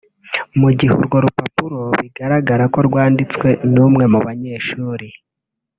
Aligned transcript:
Mu 0.59 0.69
gihe 0.77 0.91
urwo 1.01 1.17
rupapuro 1.25 1.79
bigaragara 1.99 2.63
ko 2.73 2.79
rwanditswe 2.87 3.47
n’umwe 3.73 4.03
mu 4.13 4.19
banyeshuri 4.25 5.07